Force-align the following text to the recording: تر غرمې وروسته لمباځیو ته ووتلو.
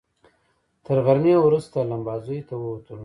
تر 0.85 0.97
غرمې 1.05 1.35
وروسته 1.45 1.77
لمباځیو 1.89 2.47
ته 2.49 2.53
ووتلو. 2.57 2.99